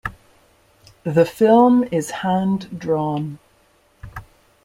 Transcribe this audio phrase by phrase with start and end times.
[1.03, 3.37] The film is hand-drawn.